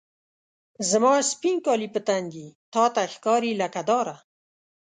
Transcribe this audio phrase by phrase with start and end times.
[0.91, 4.15] زما سپین کالي په تن دي، تا ته ښکاري لکه داره